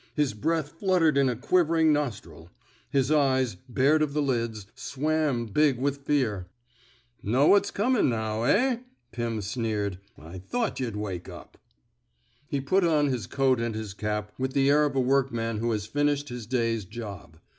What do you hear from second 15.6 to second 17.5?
has finished his day's job."